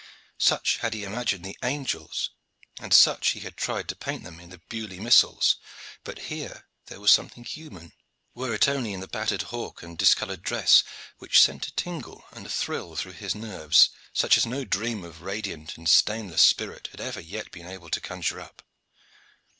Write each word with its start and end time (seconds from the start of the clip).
Such 0.39 0.77
had 0.77 0.95
he 0.95 1.03
imagined 1.03 1.45
the 1.45 1.59
angels, 1.61 2.31
and 2.79 2.91
such 2.91 3.33
he 3.33 3.41
had 3.41 3.55
tried 3.55 3.87
to 3.89 3.95
paint 3.95 4.23
them 4.23 4.39
in 4.39 4.49
the 4.49 4.57
Beaulieu 4.67 4.99
missals; 4.99 5.57
but 6.03 6.17
here 6.33 6.67
there 6.87 6.99
was 6.99 7.11
something 7.11 7.43
human, 7.43 7.93
were 8.33 8.51
it 8.51 8.67
only 8.67 8.93
in 8.93 8.99
the 8.99 9.07
battered 9.07 9.43
hawk 9.53 9.83
and 9.83 9.95
discolored 9.95 10.41
dress, 10.41 10.83
which 11.19 11.39
sent 11.39 11.67
a 11.67 11.75
tingle 11.75 12.25
and 12.31 12.51
thrill 12.51 12.95
through 12.95 13.11
his 13.13 13.35
nerves 13.35 13.91
such 14.11 14.37
as 14.39 14.45
no 14.47 14.65
dream 14.65 15.03
of 15.03 15.21
radiant 15.21 15.77
and 15.77 15.87
stainless 15.87 16.41
spirit 16.41 16.87
had 16.89 16.99
ever 16.99 17.19
yet 17.21 17.51
been 17.51 17.67
able 17.67 17.91
to 17.91 18.01
conjure 18.01 18.39
up. 18.41 18.63